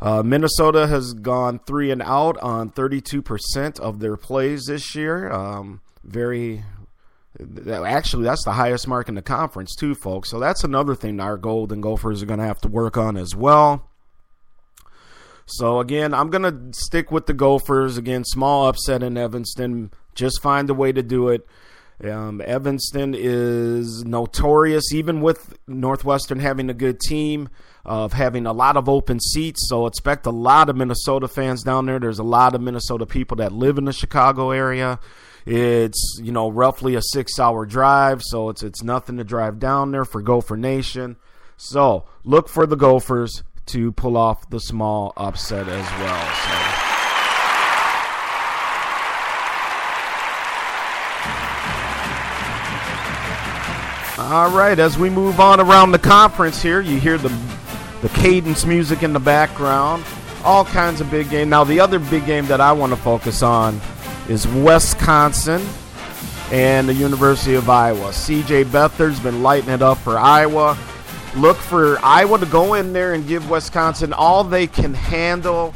uh, 0.00 0.22
Minnesota 0.22 0.86
has 0.86 1.12
gone 1.12 1.60
three 1.66 1.90
and 1.90 2.02
out 2.02 2.38
on 2.38 2.70
32% 2.70 3.80
of 3.80 3.98
their 4.00 4.16
plays 4.16 4.66
this 4.66 4.94
year. 4.94 5.30
Um, 5.30 5.80
very, 6.04 6.64
actually, 7.66 8.24
that's 8.24 8.44
the 8.44 8.52
highest 8.52 8.86
mark 8.86 9.08
in 9.08 9.16
the 9.16 9.22
conference, 9.22 9.74
too, 9.74 9.94
folks. 9.94 10.30
So 10.30 10.38
that's 10.38 10.64
another 10.64 10.94
thing 10.94 11.20
our 11.20 11.36
Golden 11.36 11.80
Gophers 11.80 12.22
are 12.22 12.26
going 12.26 12.40
to 12.40 12.46
have 12.46 12.60
to 12.60 12.68
work 12.68 12.96
on 12.96 13.16
as 13.16 13.34
well. 13.34 13.84
So 15.50 15.80
again, 15.80 16.12
I'm 16.12 16.28
going 16.28 16.42
to 16.42 16.78
stick 16.78 17.10
with 17.10 17.26
the 17.26 17.32
Gophers. 17.32 17.96
Again, 17.96 18.22
small 18.24 18.68
upset 18.68 19.02
in 19.02 19.16
Evanston. 19.16 19.90
Just 20.14 20.42
find 20.42 20.68
a 20.68 20.74
way 20.74 20.92
to 20.92 21.02
do 21.02 21.28
it. 21.28 21.46
Um, 22.04 22.40
Evanston 22.44 23.14
is 23.16 24.04
notorious, 24.04 24.92
even 24.92 25.20
with 25.20 25.58
Northwestern 25.66 26.38
having 26.38 26.70
a 26.70 26.74
good 26.74 27.00
team, 27.00 27.48
of 27.84 28.12
having 28.12 28.46
a 28.46 28.52
lot 28.52 28.76
of 28.76 28.88
open 28.88 29.18
seats. 29.18 29.68
So 29.68 29.86
expect 29.86 30.26
a 30.26 30.30
lot 30.30 30.68
of 30.68 30.76
Minnesota 30.76 31.26
fans 31.26 31.62
down 31.62 31.86
there. 31.86 31.98
There's 31.98 32.20
a 32.20 32.24
lot 32.24 32.54
of 32.54 32.60
Minnesota 32.60 33.06
people 33.06 33.38
that 33.38 33.52
live 33.52 33.78
in 33.78 33.84
the 33.84 33.92
Chicago 33.92 34.50
area. 34.50 35.00
It's 35.44 36.20
you 36.22 36.30
know 36.30 36.50
roughly 36.50 36.94
a 36.94 37.02
six-hour 37.02 37.66
drive, 37.66 38.20
so 38.22 38.50
it's 38.50 38.62
it's 38.62 38.82
nothing 38.82 39.16
to 39.16 39.24
drive 39.24 39.58
down 39.58 39.92
there 39.92 40.04
for 40.04 40.20
Gopher 40.20 40.56
Nation. 40.56 41.16
So 41.56 42.04
look 42.22 42.48
for 42.48 42.66
the 42.66 42.76
Gophers 42.76 43.42
to 43.66 43.92
pull 43.92 44.16
off 44.16 44.48
the 44.50 44.60
small 44.60 45.12
upset 45.16 45.68
as 45.68 45.90
well. 46.00 46.34
So. 46.34 47.07
All 54.30 54.50
right, 54.50 54.78
as 54.78 54.98
we 54.98 55.08
move 55.08 55.40
on 55.40 55.58
around 55.58 55.92
the 55.92 55.98
conference 55.98 56.60
here, 56.60 56.82
you 56.82 57.00
hear 57.00 57.16
the 57.16 57.30
the 58.02 58.10
cadence 58.10 58.66
music 58.66 59.02
in 59.02 59.14
the 59.14 59.18
background. 59.18 60.04
All 60.44 60.66
kinds 60.66 61.00
of 61.00 61.10
big 61.10 61.30
game. 61.30 61.48
Now, 61.48 61.64
the 61.64 61.80
other 61.80 61.98
big 61.98 62.26
game 62.26 62.44
that 62.48 62.60
I 62.60 62.72
want 62.72 62.92
to 62.92 62.98
focus 62.98 63.42
on 63.42 63.80
is 64.28 64.46
Wisconsin 64.46 65.66
and 66.52 66.86
the 66.86 66.92
University 66.92 67.54
of 67.54 67.70
Iowa. 67.70 68.10
CJ 68.10 68.70
Beathard's 68.70 69.18
been 69.18 69.42
lighting 69.42 69.70
it 69.70 69.80
up 69.80 69.96
for 69.96 70.18
Iowa. 70.18 70.76
Look 71.34 71.56
for 71.56 71.98
Iowa 72.02 72.38
to 72.38 72.46
go 72.46 72.74
in 72.74 72.92
there 72.92 73.14
and 73.14 73.26
give 73.26 73.48
Wisconsin 73.48 74.12
all 74.12 74.44
they 74.44 74.66
can 74.66 74.92
handle. 74.92 75.74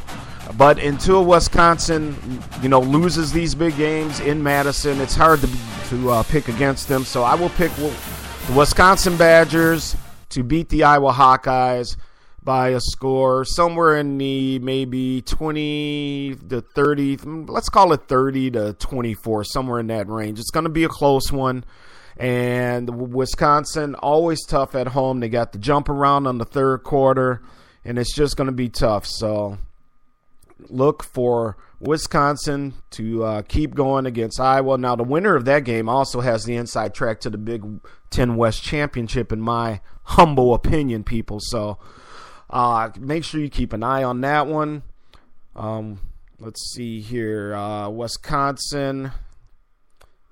But 0.59 0.77
until 0.77 1.25
Wisconsin, 1.25 2.15
you 2.61 2.69
know, 2.69 2.81
loses 2.81 3.31
these 3.31 3.55
big 3.55 3.75
games 3.77 4.19
in 4.19 4.43
Madison, 4.43 5.01
it's 5.01 5.15
hard 5.15 5.39
to 5.39 5.49
to 5.89 6.11
uh, 6.11 6.23
pick 6.23 6.49
against 6.49 6.87
them. 6.87 7.03
So 7.03 7.23
I 7.23 7.33
will 7.33 7.49
pick 7.49 7.71
the 8.47 8.53
Wisconsin 8.53 9.15
Badgers 9.15 9.95
to 10.29 10.43
beat 10.43 10.67
the 10.67 10.83
Iowa 10.83 11.13
Hawkeyes 11.13 11.95
by 12.43 12.69
a 12.69 12.81
score 12.81 13.45
somewhere 13.45 13.97
in 13.97 14.17
the 14.17 14.59
maybe 14.59 15.21
20 15.21 16.35
to 16.49 16.61
30, 16.61 17.17
let's 17.47 17.69
call 17.69 17.93
it 17.93 18.07
30 18.09 18.51
to 18.51 18.73
24, 18.73 19.45
somewhere 19.45 19.79
in 19.79 19.87
that 19.87 20.09
range. 20.09 20.39
It's 20.39 20.51
going 20.51 20.65
to 20.65 20.69
be 20.69 20.83
a 20.83 20.89
close 20.89 21.31
one. 21.31 21.63
And 22.17 23.13
Wisconsin, 23.13 23.95
always 23.95 24.45
tough 24.45 24.75
at 24.75 24.87
home. 24.87 25.21
They 25.21 25.29
got 25.29 25.53
the 25.53 25.57
jump 25.57 25.87
around 25.87 26.27
on 26.27 26.37
the 26.37 26.45
third 26.45 26.83
quarter, 26.83 27.41
and 27.85 27.97
it's 27.97 28.13
just 28.13 28.35
going 28.35 28.47
to 28.47 28.51
be 28.51 28.67
tough. 28.67 29.05
So 29.07 29.57
look 30.69 31.01
for 31.03 31.57
Wisconsin 31.79 32.73
to 32.91 33.23
uh, 33.23 33.41
keep 33.43 33.75
going 33.75 34.05
against 34.05 34.39
Iowa. 34.39 34.77
Now, 34.77 34.95
the 34.95 35.03
winner 35.03 35.35
of 35.35 35.45
that 35.45 35.65
game 35.65 35.89
also 35.89 36.21
has 36.21 36.45
the 36.45 36.55
inside 36.55 36.93
track 36.93 37.21
to 37.21 37.29
the 37.29 37.37
Big 37.37 37.63
Ten 38.13 38.35
West 38.37 38.63
Championship, 38.63 39.31
in 39.31 39.41
my 39.41 39.81
humble 40.03 40.53
opinion, 40.53 41.03
people. 41.03 41.39
So 41.41 41.77
uh, 42.49 42.91
make 42.99 43.23
sure 43.23 43.41
you 43.41 43.49
keep 43.49 43.73
an 43.73 43.83
eye 43.83 44.03
on 44.03 44.21
that 44.21 44.47
one. 44.47 44.83
Um, 45.55 45.99
let's 46.39 46.73
see 46.73 47.01
here. 47.01 47.53
Uh, 47.55 47.89
Wisconsin. 47.89 49.11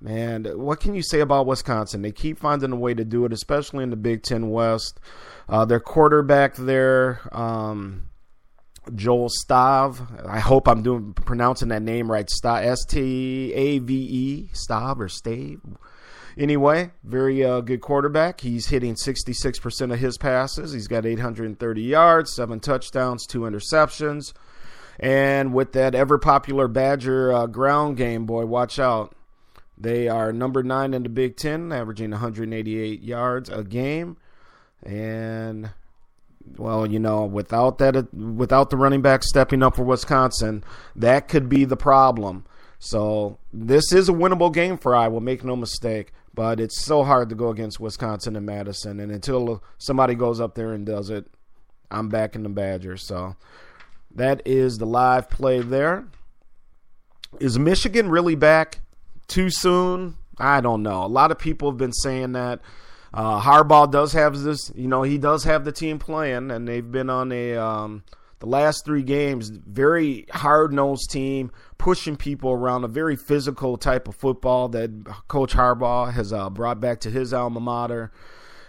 Man, 0.00 0.44
what 0.58 0.80
can 0.80 0.94
you 0.94 1.02
say 1.02 1.20
about 1.20 1.46
Wisconsin? 1.46 2.02
They 2.02 2.10
keep 2.10 2.38
finding 2.38 2.72
a 2.72 2.76
way 2.76 2.92
to 2.92 3.04
do 3.04 3.24
it, 3.24 3.32
especially 3.32 3.84
in 3.84 3.90
the 3.90 3.96
Big 3.96 4.24
Ten 4.24 4.50
West. 4.50 4.98
Uh, 5.48 5.64
their 5.64 5.78
quarterback 5.78 6.56
there, 6.56 7.20
um, 7.30 8.08
Joel 8.96 9.30
Stav. 9.30 10.26
I 10.28 10.40
hope 10.40 10.66
I'm 10.66 10.82
doing 10.82 11.14
pronouncing 11.14 11.68
that 11.68 11.82
name 11.82 12.10
right. 12.10 12.26
Stav, 12.26 12.64
S 12.64 12.84
T 12.84 13.52
A 13.54 13.78
V 13.78 13.94
E, 13.94 14.50
Stav 14.52 14.98
or 14.98 15.08
Stave. 15.08 15.60
Anyway, 16.36 16.90
very 17.04 17.44
uh, 17.44 17.60
good 17.60 17.80
quarterback. 17.80 18.40
He's 18.40 18.68
hitting 18.68 18.94
66% 18.94 19.92
of 19.92 19.98
his 19.98 20.18
passes. 20.18 20.72
He's 20.72 20.88
got 20.88 21.04
830 21.06 21.82
yards, 21.82 22.34
seven 22.34 22.60
touchdowns, 22.60 23.26
two 23.26 23.40
interceptions. 23.40 24.32
And 24.98 25.52
with 25.52 25.72
that 25.72 25.94
ever 25.94 26.18
popular 26.18 26.68
Badger 26.68 27.32
uh, 27.32 27.46
ground 27.46 27.96
game, 27.96 28.26
boy, 28.26 28.46
watch 28.46 28.78
out. 28.78 29.14
They 29.76 30.08
are 30.08 30.32
number 30.32 30.62
nine 30.62 30.94
in 30.94 31.02
the 31.02 31.08
Big 31.08 31.36
Ten, 31.36 31.72
averaging 31.72 32.10
188 32.10 33.02
yards 33.02 33.48
a 33.48 33.64
game. 33.64 34.16
And 34.82 35.70
well, 36.56 36.86
you 36.86 36.98
know, 36.98 37.24
without 37.24 37.78
that, 37.78 38.12
without 38.14 38.70
the 38.70 38.76
running 38.76 39.02
back 39.02 39.22
stepping 39.22 39.62
up 39.62 39.76
for 39.76 39.84
Wisconsin, 39.84 40.64
that 40.94 41.28
could 41.28 41.48
be 41.48 41.64
the 41.64 41.76
problem. 41.76 42.44
So 42.78 43.38
this 43.52 43.92
is 43.92 44.08
a 44.08 44.12
winnable 44.12 44.52
game 44.52 44.76
for 44.76 44.94
Iowa. 44.94 45.20
Make 45.20 45.44
no 45.44 45.56
mistake. 45.56 46.12
But 46.34 46.60
it's 46.60 46.82
so 46.82 47.04
hard 47.04 47.28
to 47.28 47.34
go 47.34 47.50
against 47.50 47.78
Wisconsin 47.78 48.36
and 48.36 48.46
Madison. 48.46 49.00
And 49.00 49.12
until 49.12 49.62
somebody 49.78 50.14
goes 50.14 50.40
up 50.40 50.54
there 50.54 50.72
and 50.72 50.86
does 50.86 51.10
it, 51.10 51.26
I'm 51.90 52.08
backing 52.08 52.42
the 52.42 52.48
Badgers. 52.48 53.06
So 53.06 53.36
that 54.14 54.42
is 54.46 54.78
the 54.78 54.86
live 54.86 55.28
play 55.28 55.60
there. 55.60 56.06
Is 57.40 57.58
Michigan 57.58 58.08
really 58.08 58.34
back 58.34 58.80
too 59.28 59.50
soon? 59.50 60.16
I 60.38 60.60
don't 60.60 60.82
know. 60.82 61.04
A 61.04 61.06
lot 61.06 61.30
of 61.30 61.38
people 61.38 61.70
have 61.70 61.78
been 61.78 61.92
saying 61.92 62.32
that. 62.32 62.60
Uh, 63.14 63.40
Harbaugh 63.40 63.90
does 63.90 64.14
have 64.14 64.38
this, 64.38 64.72
you 64.74 64.88
know, 64.88 65.02
he 65.02 65.18
does 65.18 65.44
have 65.44 65.64
the 65.64 65.72
team 65.72 65.98
playing, 65.98 66.50
and 66.50 66.66
they've 66.66 66.90
been 66.90 67.10
on 67.10 67.30
a 67.30 67.56
um, 67.56 68.04
the 68.38 68.46
last 68.46 68.84
three 68.84 69.02
games, 69.02 69.50
very 69.50 70.26
hard 70.32 70.72
nosed 70.72 71.10
team, 71.10 71.52
pushing 71.82 72.14
people 72.16 72.52
around, 72.52 72.84
a 72.84 72.88
very 72.88 73.16
physical 73.16 73.76
type 73.76 74.06
of 74.06 74.14
football 74.14 74.68
that 74.68 75.04
Coach 75.26 75.52
Harbaugh 75.52 76.12
has 76.12 76.32
uh, 76.32 76.48
brought 76.48 76.80
back 76.80 77.00
to 77.00 77.10
his 77.10 77.34
alma 77.34 77.58
mater. 77.58 78.12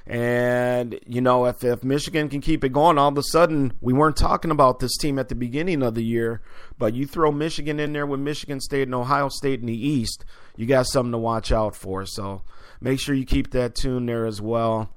And, 0.08 1.00
you 1.06 1.22
know, 1.22 1.46
if, 1.46 1.64
if 1.64 1.84
Michigan 1.84 2.28
can 2.28 2.42
keep 2.42 2.64
it 2.64 2.74
going, 2.74 2.98
all 2.98 3.10
of 3.10 3.18
a 3.20 3.22
sudden, 3.22 3.74
we 3.82 3.94
weren't 3.94 4.18
talking 4.18 4.50
about 4.50 4.80
this 4.80 4.98
team 4.98 5.20
at 5.20 5.30
the 5.30 5.36
beginning 5.36 5.84
of 5.84 5.94
the 5.94 6.04
year, 6.04 6.42
but 6.80 6.96
you 6.96 7.06
throw 7.06 7.32
Michigan 7.32 7.80
in 7.80 7.94
there 7.94 8.08
with 8.08 8.20
Michigan 8.20 8.60
State 8.60 8.88
and 8.88 8.96
Ohio 8.96 9.30
State 9.30 9.60
in 9.60 9.68
the 9.68 9.88
East, 9.88 10.26
you 10.58 10.66
got 10.66 10.88
something 10.88 11.12
to 11.12 11.20
watch 11.20 11.52
out 11.52 11.76
for. 11.76 12.08
So 12.08 12.42
make 12.82 13.00
sure 13.00 13.14
you 13.14 13.28
keep 13.28 13.52
that 13.52 13.76
tune 13.76 14.08
there 14.08 14.26
as 14.26 14.42
well. 14.42 14.90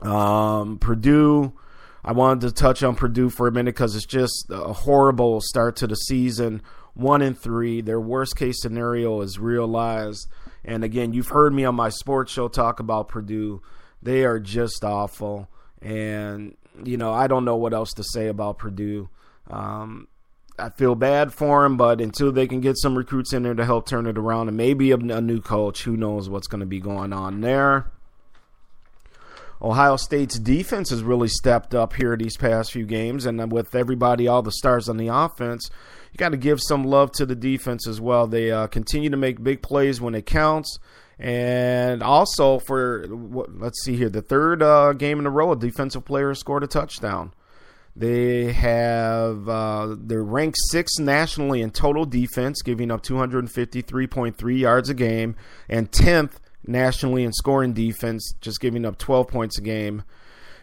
Um, 0.00 0.78
Purdue 0.78 1.54
I 2.06 2.12
wanted 2.12 2.42
to 2.42 2.54
touch 2.54 2.84
on 2.84 2.94
Purdue 2.94 3.30
for 3.30 3.48
a 3.48 3.52
minute 3.52 3.74
because 3.74 3.96
it's 3.96 4.06
just 4.06 4.46
a 4.48 4.72
horrible 4.72 5.40
start 5.40 5.74
to 5.76 5.88
the 5.88 5.96
season. 5.96 6.62
One 6.96 7.20
and 7.20 7.38
three. 7.38 7.82
Their 7.82 8.00
worst 8.00 8.36
case 8.36 8.60
scenario 8.60 9.20
is 9.20 9.38
realized. 9.38 10.28
And 10.64 10.82
again, 10.82 11.12
you've 11.12 11.28
heard 11.28 11.52
me 11.52 11.64
on 11.64 11.74
my 11.74 11.90
sports 11.90 12.32
show 12.32 12.48
talk 12.48 12.80
about 12.80 13.08
Purdue. 13.08 13.60
They 14.02 14.24
are 14.24 14.40
just 14.40 14.82
awful. 14.82 15.48
And, 15.82 16.56
you 16.82 16.96
know, 16.96 17.12
I 17.12 17.26
don't 17.26 17.44
know 17.44 17.56
what 17.56 17.74
else 17.74 17.92
to 17.94 18.02
say 18.02 18.28
about 18.28 18.58
Purdue. 18.58 19.10
Um, 19.50 20.08
I 20.58 20.70
feel 20.70 20.94
bad 20.94 21.34
for 21.34 21.62
them, 21.62 21.76
but 21.76 22.00
until 22.00 22.32
they 22.32 22.46
can 22.46 22.60
get 22.62 22.78
some 22.78 22.96
recruits 22.96 23.34
in 23.34 23.42
there 23.42 23.54
to 23.54 23.64
help 23.64 23.86
turn 23.86 24.06
it 24.06 24.16
around 24.16 24.48
and 24.48 24.56
maybe 24.56 24.90
a, 24.90 24.96
a 24.96 25.20
new 25.20 25.42
coach, 25.42 25.82
who 25.82 25.98
knows 25.98 26.30
what's 26.30 26.46
going 26.46 26.60
to 26.60 26.66
be 26.66 26.80
going 26.80 27.12
on 27.12 27.42
there. 27.42 27.92
Ohio 29.60 29.96
State's 29.96 30.38
defense 30.38 30.90
has 30.90 31.02
really 31.02 31.28
stepped 31.28 31.74
up 31.74 31.94
here 31.94 32.16
these 32.16 32.36
past 32.36 32.72
few 32.72 32.84
games, 32.84 33.26
and 33.26 33.50
with 33.50 33.74
everybody, 33.74 34.28
all 34.28 34.42
the 34.42 34.52
stars 34.52 34.88
on 34.88 34.96
the 34.96 35.08
offense, 35.08 35.70
you 36.12 36.18
got 36.18 36.30
to 36.30 36.36
give 36.36 36.60
some 36.60 36.84
love 36.84 37.12
to 37.12 37.26
the 37.26 37.34
defense 37.34 37.86
as 37.86 38.00
well. 38.00 38.26
They 38.26 38.50
uh, 38.50 38.66
continue 38.66 39.10
to 39.10 39.16
make 39.16 39.42
big 39.42 39.62
plays 39.62 40.00
when 40.00 40.14
it 40.14 40.26
counts, 40.26 40.78
and 41.18 42.02
also 42.02 42.58
for 42.58 43.06
let's 43.08 43.82
see 43.82 43.96
here, 43.96 44.10
the 44.10 44.22
third 44.22 44.62
uh, 44.62 44.92
game 44.92 45.18
in 45.18 45.26
a 45.26 45.30
row, 45.30 45.52
a 45.52 45.56
defensive 45.56 46.04
player 46.04 46.34
scored 46.34 46.64
a 46.64 46.66
touchdown. 46.66 47.32
They 47.96 48.52
have 48.52 49.48
uh, 49.48 49.96
they're 49.98 50.22
ranked 50.22 50.58
sixth 50.70 51.00
nationally 51.00 51.62
in 51.62 51.70
total 51.70 52.04
defense, 52.04 52.60
giving 52.60 52.90
up 52.90 53.02
253.3 53.02 54.58
yards 54.58 54.90
a 54.90 54.94
game, 54.94 55.34
and 55.66 55.90
tenth 55.90 56.38
nationally 56.66 57.24
in 57.24 57.32
scoring 57.32 57.72
defense, 57.72 58.34
just 58.40 58.60
giving 58.60 58.84
up 58.84 58.98
12 58.98 59.28
points 59.28 59.58
a 59.58 59.62
game 59.62 60.02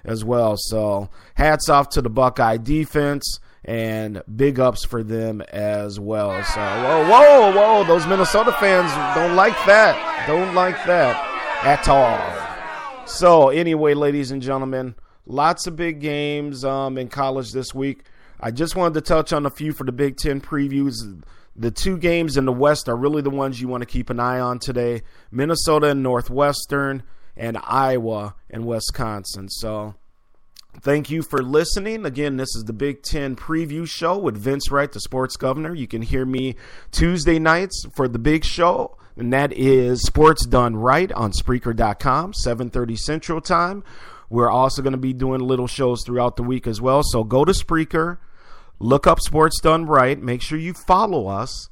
as 0.04 0.24
well. 0.24 0.56
So 0.58 1.10
hats 1.36 1.70
off 1.70 1.90
to 1.90 2.02
the 2.02 2.10
Buckeye 2.10 2.58
defense 2.58 3.40
and 3.66 4.22
big 4.36 4.60
ups 4.60 4.86
for 4.86 5.04
them 5.04 5.42
as 5.42 6.00
well. 6.00 6.44
So 6.44 6.60
whoa, 6.60 7.10
whoa, 7.10 7.52
whoa! 7.54 7.84
Those 7.86 8.06
Minnesota 8.08 8.52
fans 8.60 8.92
don't 9.16 9.36
like 9.36 9.56
that. 9.66 10.26
Don't 10.28 10.54
like 10.54 10.84
that 10.86 11.16
at 11.64 11.88
all. 11.88 13.08
So 13.08 13.50
anyway, 13.50 13.94
ladies 13.94 14.32
and 14.32 14.42
gentlemen, 14.42 14.96
lots 15.26 15.68
of 15.68 15.76
big 15.76 16.02
games 16.02 16.66
um, 16.66 16.98
in 16.98 17.08
college 17.08 17.52
this 17.52 17.74
week. 17.74 18.04
I 18.40 18.52
just 18.52 18.76
wanted 18.76 18.96
to 18.96 19.02
touch 19.02 19.32
on 19.32 19.46
a 19.46 19.50
few 19.50 19.72
for 19.72 19.86
the 19.86 19.94
Big 19.94 20.18
Ten 20.18 20.42
previews. 20.42 20.96
The 21.56 21.72
two 21.72 21.98
games 21.98 22.36
in 22.38 22.46
the 22.46 22.52
West 22.52 22.90
are 22.90 22.96
really 22.96 23.22
the 23.22 23.30
ones 23.30 23.62
you 23.62 23.68
want 23.68 23.82
to 23.82 23.88
keep 23.88 24.10
an 24.10 24.20
eye 24.20 24.40
on 24.40 24.60
today 24.60 25.04
Minnesota 25.32 25.90
and 25.90 26.02
Northwestern, 26.02 27.04
and 27.36 27.58
Iowa 27.64 28.36
and 28.50 28.66
Wisconsin. 28.66 29.50
So. 29.50 29.96
Thank 30.82 31.12
you 31.12 31.22
for 31.22 31.44
listening. 31.44 32.04
Again, 32.04 32.38
this 32.38 32.56
is 32.56 32.64
the 32.64 32.74
Big 32.74 33.04
Ten 33.04 33.36
preview 33.36 33.88
show 33.88 34.18
with 34.18 34.36
Vince 34.36 34.72
Wright, 34.72 34.92
the 34.92 35.00
sports 35.00 35.38
governor. 35.38 35.76
You 35.76 35.88
can 35.88 36.02
hear 36.02 36.26
me 36.26 36.56
Tuesday 36.92 37.38
nights 37.38 37.86
for 37.96 38.08
the 38.08 38.18
big 38.18 38.44
show, 38.44 38.98
and 39.16 39.32
that 39.32 39.54
is 39.54 40.02
Sports 40.02 40.48
Done 40.48 40.76
Right 40.76 41.12
on 41.12 41.32
Spreaker.com, 41.32 42.34
7:30 42.34 42.98
Central 42.98 43.40
Time. 43.40 43.84
We're 44.30 44.50
also 44.50 44.82
going 44.82 44.94
to 44.94 44.98
be 44.98 45.14
doing 45.14 45.42
little 45.42 45.68
shows 45.68 46.04
throughout 46.04 46.38
the 46.38 46.44
week 46.44 46.66
as 46.66 46.82
well. 46.82 47.04
So 47.04 47.24
go 47.24 47.46
to 47.46 47.52
Spreaker, 47.52 48.18
look 48.80 49.08
up 49.08 49.20
Sports 49.20 49.60
Done 49.62 49.86
Right, 49.86 50.22
make 50.22 50.42
sure 50.42 50.58
you 50.58 50.74
follow 50.74 51.28
us, 51.28 51.70